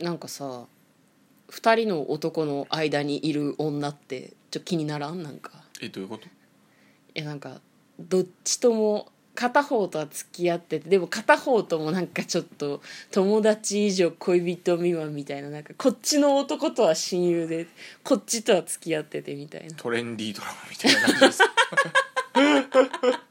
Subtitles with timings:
[0.00, 0.64] なんかさ
[1.50, 5.22] 2人の男の間にいる女ってちょっと気にならん？
[5.22, 5.52] なんか。
[5.80, 6.26] えどういうこと？
[6.26, 6.28] い
[7.14, 7.60] やなんか
[8.00, 12.80] どっちとも片方とは付き合っててでも片方ともなんかちょっと
[13.10, 17.66] 友達以上恋人未満みたいななんかこっちの男とは親友で
[18.04, 19.74] こっちとは付き合っててみたいな。
[19.76, 21.50] トレンディードラマみたいな感じですか？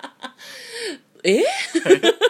[1.26, 1.44] え？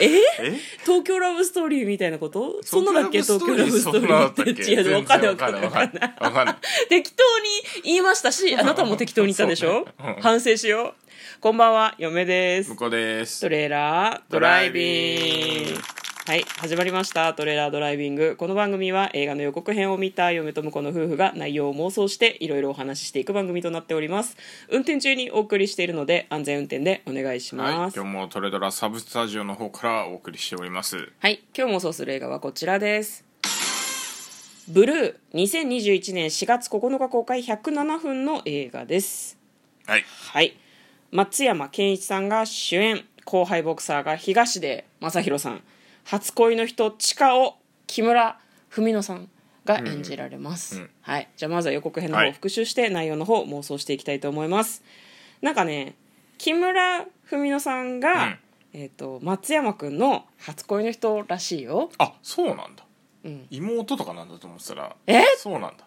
[0.00, 0.06] え？
[0.40, 0.58] え？
[0.84, 2.60] 東京ラブストーリーみたいなこと？
[2.62, 3.22] そんなだっけ？
[3.22, 4.94] 東京ラブストーリーって違う。
[4.96, 5.62] わかんないわかんない。
[5.64, 6.14] わかんない。
[6.20, 6.56] わかんない。
[6.88, 9.92] 適当に言いましたしあなたも適当に言ったでしょ、ね。
[9.98, 10.22] うん。
[10.22, 11.40] 反省しよう。
[11.40, 12.70] こんばんは嫁です。
[12.70, 13.40] 向こうです。
[13.40, 15.80] トレーラードライビング
[16.28, 17.32] はい始まりました。
[17.32, 18.36] トレーラードライビング。
[18.36, 24.36] この番組は映画の予告編を見た嫁と婿の夫婦が内容を妄想していろいろお話ししていく番組となっております。
[24.68, 31.10] 運転中にお送りしているので安全運転でお願いしはいます今日もトレドラサブスタジオの方からお送りしております。
[31.18, 33.24] はい、今日もそうする映画はこちらです。
[34.68, 39.38] ブルー、2021年4月9日公開107分の映画です。
[39.86, 40.04] はい。
[40.34, 40.54] はい。
[41.10, 45.62] 松山ケンイチさんが主演、後輩ボクサーが東出正宏さん、
[46.08, 47.56] 初恋の人、チカを
[47.86, 48.38] 木村
[48.70, 49.28] 文乃さん
[49.66, 50.76] が演じられます。
[50.76, 50.82] うん。
[50.84, 51.28] うんはい。
[51.36, 54.82] じゃあまずは予告編の方をはい復習して内容の方を妄想していきたいと思います。
[55.42, 55.96] なんかね、
[56.38, 58.38] 木村文乃さんが、うん。
[58.72, 61.90] えっ、と、松山くんの初恋の人らしいよ。
[61.98, 62.84] あそうなんだ、
[63.24, 63.46] うん。
[63.50, 65.22] 妹とかなんだと思ってたらえ？
[65.36, 65.84] そうなんだ。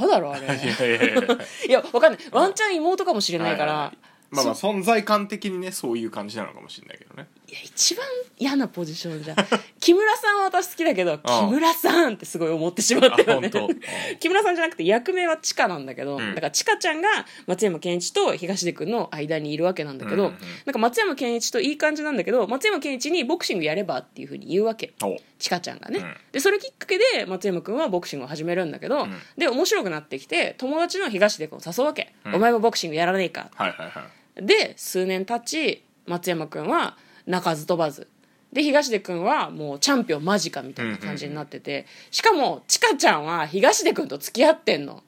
[0.00, 0.46] 違うだろあれ。
[0.48, 1.22] いやいやいやいや。
[1.68, 2.22] いやわかんない。
[2.32, 3.98] ワンチャン妹かもしれないから、はいはいはい。
[4.30, 8.04] まあまあ存在感的にねそういう感じなのかもしれないけどねいや一番
[8.36, 9.36] 嫌なポジションじゃん。
[9.78, 13.48] 木村さんは私好きだけど木村さんってすごい思ってしまったよね。
[14.18, 16.34] 木村さんじゃなくて役名はチカなんだけど、ん。
[16.34, 17.08] だからチカちゃんが
[17.46, 24.92] 松山ケンイチと東出君の間にいるわけなんだけど、うんうんなんか松山ケンイチといい感じなんだけど松山ケンイチにボクシングやればっていうふうに言うわけ。
[25.02, 26.16] おチカちゃんがね、うん。
[26.32, 29.20] でそれきっかけで松山君はボクシングを始めるんだけど、ん。
[29.38, 32.34] で面白くなってきて友達の東出君を誘うわけ、ん。
[32.34, 34.08] お前もボクシングやらねえかはいはいは
[34.40, 34.44] い。
[34.44, 38.08] で数年経ち松山君は鳴かず飛ばず。
[38.52, 45.02] で東出君はもうチャンピオン間近みたいな感じになってて、しかもちかちゃんは東出君と付き合ってんの。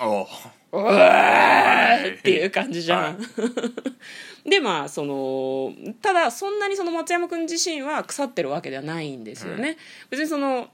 [0.00, 0.26] お
[0.72, 3.16] うーっていう感じじゃん、は
[4.44, 9.76] でまあそのただそんなにその松山君自身は腐ってるわけではないんですよね、
[10.10, 10.68] 別にその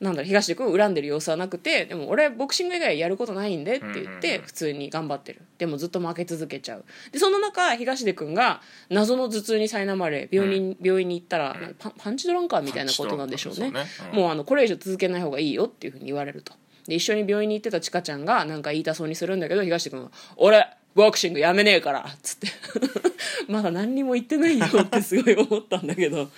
[0.00, 5.42] なんだろう東出君を恨んでる様子はなくてでも俺ボクシング以外やることないんでって言って普通に頑張ってる。
[5.58, 6.84] でもずっと負け続けちゃう。
[7.12, 13.70] でその中東出君が謎の頭痛に苛まれ病院,、病院に行ったらパンパンチドランカーみたいなことなんでしょうね。
[13.70, 14.18] ねうん。
[14.18, 16.52] もうあのこれ以上続けない方がいいよっていうふうに言われると。
[16.86, 22.48] で一緒に病院に行ってたちかちゃんがなんか言いたそうにするんだけど東出君は「俺ボクシングやめねえから」っつって。
[23.48, 26.28] まだ何にも言ってないよってすごい思ったんだけど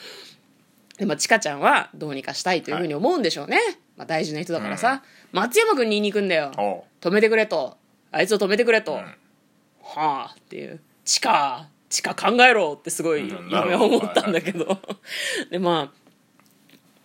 [0.98, 3.58] でまあ、ちかちゃんはどうにかしたいというふうに思うんでしょうね、
[3.96, 6.84] まあ、大事な人だからさ、松山君に言いに行くんだよ。
[7.00, 7.76] 止めてくれと。
[8.10, 8.96] あいつを止めてくれと、ん。
[8.96, 9.14] は
[10.30, 14.78] あっていう「ちかちか考えろ」ってすごい夢思ったんだけど。
[15.50, 16.08] でまあ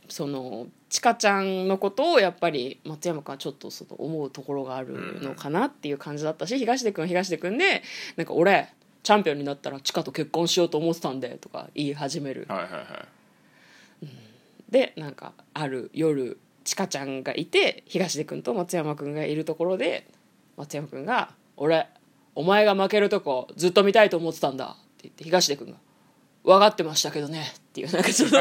[0.09, 7.81] そのちかちゃんのことをやっぱり松山君はちょっとその思うところがあるのかなっていう感じだったし、東出君は東出君で
[8.15, 8.69] なんか俺
[9.01, 12.45] チャンピオンになったらチカと結婚しようと思ってたんでとか言い始める。
[12.47, 12.85] はいはいはい
[14.69, 20.07] でなんかある夜ちかちゃんがいて東出君と松山君がいるところで
[20.57, 21.87] 松山君が「俺
[22.35, 25.77] お前が負けるとこずっと見たいと思ってたんだ」って言って東出君が
[26.43, 28.37] 「分かってましたけどね」っていうなんかちょっと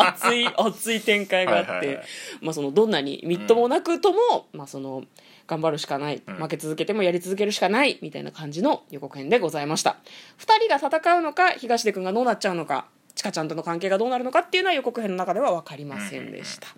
[0.00, 2.06] 熱い熱い展開があって、はいはいはい
[2.40, 5.04] まあそのどんなにみっともなくとも、まあその
[5.46, 9.96] 頑張るしかない負け続けてもやり続けるしかないみたいな感じの予告編でございました。
[10.38, 16.68] 2人が戦うのか東出君がどうなっちゃうのかちかちゃんとの関係がどうなるのかっていうのは予告編の中では分かりませんでした、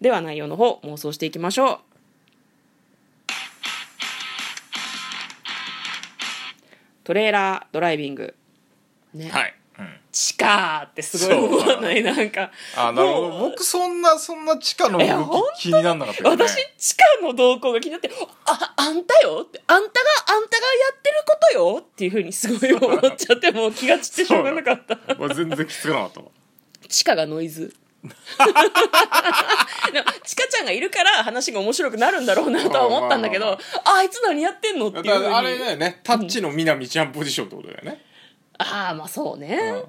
[0.00, 1.78] では内容の方妄想していきましょう。
[7.04, 8.34] トレーラードライビング。
[9.12, 12.02] ね、はい、うん、チカーってすごい思わない？
[12.02, 13.38] なんかあなるほど。
[13.50, 18.08] 僕そんなそんな地下の動き気になんなかったけどね私地下の動向が気になって
[18.46, 24.98] 「ああんたよ」って「あんたがあんたがやってることよ」っていうふうにすごい思っちゃってもう気が散ってしょうがなかった。
[25.18, 26.26] 俺全然きつくなかったわ。
[26.88, 27.74] 地下がノイズ。
[28.04, 28.10] で
[30.02, 36.00] もチカちゃんがいるから話が面白くなるんだろうなとは思ったんだけど、まあいつ何やってんのっていうあれだよね。
[36.04, 38.04] タッチの南ちゃんポジションってことだよね、
[38.58, 39.84] ああまあそうね、うん。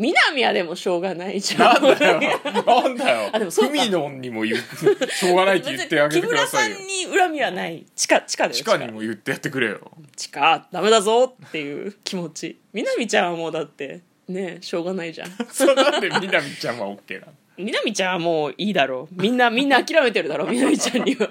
[0.00, 1.82] 南はでもしょうがないじゃん。
[1.82, 2.20] なんだよ。
[2.66, 3.70] なんだよあでもそうか。
[3.70, 6.76] フミノンにも言ってしょうがないって言ってあげてくださいよ。
[6.76, 7.84] 木村さんに恨みはない。
[7.94, 9.90] 地下地下だよ地下にも言ってやってくれよ。
[10.16, 12.60] 地下ダメだぞっていう気持ち。
[12.72, 15.30] 南ちゃんはもうだってねしょうがないじゃん。
[15.52, 19.20] そうなんで南ちゃんは OK なのみなみちゃんはもういいだろう。
[19.22, 21.28] みんなみんな諦めてるだろうみなみちゃんには。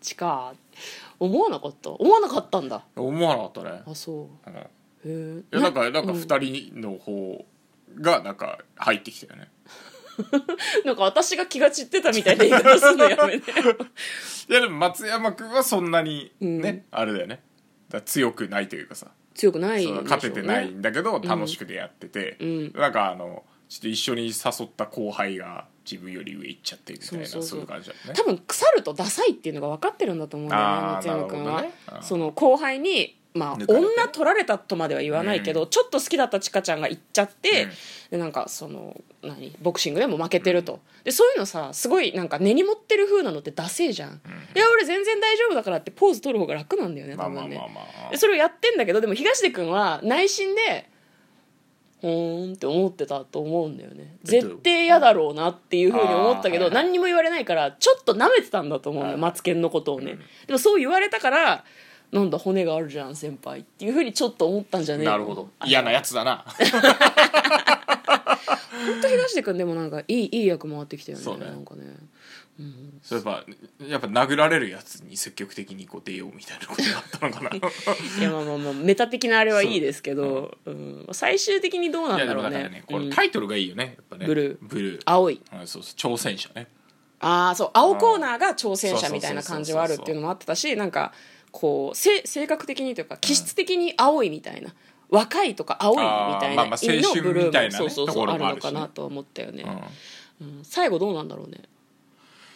[0.00, 0.52] ちか
[1.20, 1.90] 思わなかった。
[1.90, 2.82] 思わなかったんだ。
[2.96, 3.82] 思わなかったね。
[3.86, 4.50] あそう。
[4.50, 4.66] うん
[5.04, 7.44] いやなんかなんかう2人の方
[8.00, 9.48] がなんか入ってきたよね。
[10.84, 13.54] なんか私が気が散ってたみたいな言い方するのやめて い
[14.52, 16.98] やでも松山君はそんなにね、うん。
[16.98, 17.42] あれだよね。
[17.88, 19.08] だ強くないというかさ。
[19.34, 19.92] 強くないね。
[20.02, 22.72] 勝ててないんだけど楽しくてやってて、うん。
[22.74, 28.14] なんかあのちょっと一緒に誘った後輩が自分より上行っちゃってみたいなそういう感じだよね。
[28.14, 31.72] 多分腐るとダサいっていうのが分かってるんだと思うんだよね松山君は、ね。
[31.96, 32.02] うん。
[32.02, 37.70] その後輩にまあ女取られたとまでは言わないけど、ちょっと好きだったちかちゃんが行っちゃって、うん。
[38.12, 39.56] でなんかその何？
[39.62, 48.10] ボクシングでも負けてると、でそういうのさすごいなんか根に持ってる風なのってダセえじゃん、いや俺全然大丈夫だからってポーズ取る方が楽なんだよね多分ねまあまあ。
[48.10, 50.90] でそれをやってんだけどでも東出君は内心で
[52.02, 54.16] ほーんって思ってたと思うんだよね。
[54.30, 59.22] えっと絶対嫌だろうなっていうふうに思ったけど、何にも言われないからちょっと舐めてたんだと思うんだよ、はい。
[59.22, 60.18] マツケンのことをね、うん。
[60.48, 61.64] でもそう言われたから
[62.12, 65.12] なんだ骨があるじゃん先輩っていうふうにちょっと思ったんじゃねえの？
[65.12, 65.48] なるほど。
[65.64, 66.44] 嫌なやつだな。
[68.84, 71.46] 本当東出君でもなんかいいいい役回ってきたよねそうね。
[71.46, 71.82] なんかね。
[73.02, 73.44] そうやっぱ
[73.88, 77.56] やっぱ殴られるやつに積極的にこう出ようみたいなことがあったのかな。
[77.56, 77.58] い
[78.20, 80.70] いやまあまあまあメタ的なあれはいいですけど、う。
[80.70, 81.06] ん。
[81.12, 82.64] 最終的にどうなんだろうね。
[82.68, 83.08] ねこうん。
[83.08, 84.26] れタイトルがいいよねやっぱね。
[84.26, 84.58] ブルー。
[84.60, 85.02] ブルー。
[85.06, 85.40] 青い。
[85.50, 86.14] あそうそう。
[86.14, 86.66] 挑戦者ね。
[87.20, 87.70] ああそう。
[87.72, 91.12] 青コーナーが挑戦者みたいな感じはあるっていうのもあってたしなんか
[91.52, 94.74] こうせ性格的にというか気質的に青いみたいな、
[95.10, 98.60] 若いとか青いみたいな意味の青春ブルーもみたいなねそうそうとそうああるしね。
[98.60, 99.64] かなと思ったよね、
[100.40, 100.46] うん。
[100.46, 100.64] うん。
[100.64, 101.60] 最後どうなんだろうね。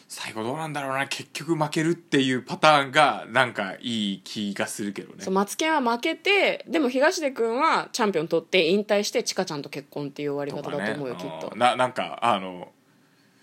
[0.09, 1.07] 最後どうなんだろうな。
[1.07, 5.23] 結局負けるっていうパターンがなんかいい気がするけどね。
[5.23, 11.51] そうマツケンは負けてでも東出君はチャンピオン取って引退してチカちゃんと結婚っていう終わり方だと思うよ、きっと。
[11.53, 11.59] うん。
[11.59, 12.73] ななんかあの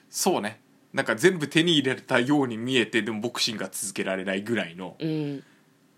[0.10, 0.60] そうね
[0.94, 5.44] なんか全部手に入れたように見えてでもボクシングが続けられないぐらいのうん。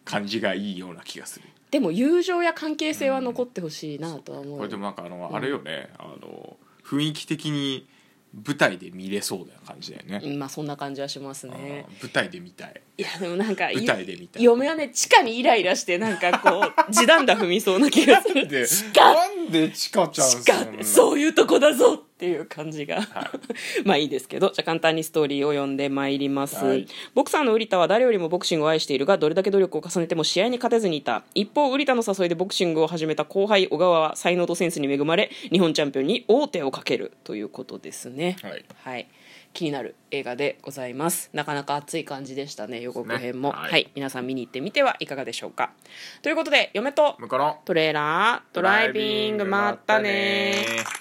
[0.06, 1.50] 感じがいいような気がする。
[1.72, 4.52] でも友情や関係性は残ってほしいなとは思う。
[4.52, 5.90] よ、これでもなんかあの、あれよね。
[5.98, 7.88] あの雰囲気的に
[8.46, 11.86] 舞台で見れそうな感じだよね、うんまあそんな感じはしますね。
[11.90, 12.82] うん舞台で見たい。
[12.98, 14.44] いやでもなんか舞台で見たい。
[14.44, 18.48] 嫁はね地下にイライラしてなんかこう 地団打踏みそうな気がする。
[18.48, 18.68] で？
[18.68, 19.14] 地下。
[19.14, 20.62] なんでチカちゃん地下。
[20.62, 23.00] ってそういうとこだぞっていう感じが、
[23.84, 26.88] まあいいですけどじゃあ簡単にストーリーを読んでまいります、はい。
[27.14, 38.38] ボクサーの瓜田は誰よりもボクシングを愛しているがどれだけ努力を重ねても試合に勝てずにいた一方瓜田の誘いでボクシングを始めた後輩小川は才能とセンスに恵まれ日本チャンピオンに王手をかけるということですね。
[38.42, 38.66] はい。
[38.84, 39.08] はい、
[39.54, 41.30] 気になる映画でございます。
[41.34, 43.56] なかなか熱い感じでしたね予告編も、ね。
[43.58, 43.72] はい。
[43.72, 45.72] はい、皆さん見に行ってみてはいかがでしょうか。
[46.22, 47.18] ということで嫁と
[47.66, 50.54] トレーラードライビングまったね。
[50.56, 50.95] まったね